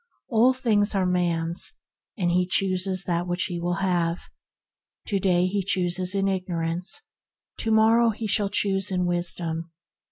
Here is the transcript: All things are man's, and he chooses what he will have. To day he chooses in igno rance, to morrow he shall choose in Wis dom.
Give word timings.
All 0.29 0.51
things 0.53 0.95
are 0.95 1.05
man's, 1.05 1.73
and 2.17 2.31
he 2.31 2.47
chooses 2.47 3.05
what 3.05 3.39
he 3.41 3.59
will 3.59 3.75
have. 3.75 4.17
To 5.09 5.19
day 5.19 5.45
he 5.45 5.61
chooses 5.63 6.15
in 6.15 6.25
igno 6.25 6.59
rance, 6.61 7.01
to 7.59 7.69
morrow 7.69 8.09
he 8.09 8.25
shall 8.25 8.49
choose 8.49 8.89
in 8.89 9.05
Wis 9.05 9.35
dom. 9.35 9.69